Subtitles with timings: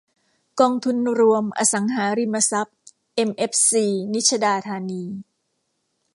[0.59, 2.77] กองทุนรวมอสังหาริมทรัพย์
[3.15, 5.03] เอ็มเอฟซี-นิชดาธานี